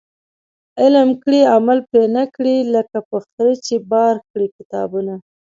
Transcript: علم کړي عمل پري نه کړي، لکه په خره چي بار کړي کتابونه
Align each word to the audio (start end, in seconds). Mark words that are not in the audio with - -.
علم 0.81 1.09
کړي 1.23 1.41
عمل 1.55 1.79
پري 1.89 2.05
نه 2.17 2.23
کړي، 2.35 2.55
لکه 2.75 2.97
په 3.09 3.17
خره 3.27 3.53
چي 3.65 3.75
بار 3.91 4.15
کړي 4.31 4.47
کتابونه 4.57 5.13